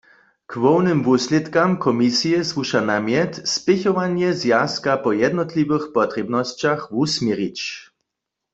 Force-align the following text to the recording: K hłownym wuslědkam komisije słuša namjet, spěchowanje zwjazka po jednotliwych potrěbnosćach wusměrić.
K 0.49 0.51
hłownym 0.61 0.99
wuslědkam 1.05 1.71
komisije 1.85 2.39
słuša 2.51 2.81
namjet, 2.91 3.33
spěchowanje 3.55 4.29
zwjazka 4.41 4.91
po 5.03 5.09
jednotliwych 5.23 5.85
potrěbnosćach 5.95 6.81
wusměrić. 6.93 7.59